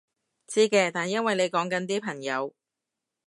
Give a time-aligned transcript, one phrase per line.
[0.47, 2.55] 知嘅，但因為你講緊啲朋友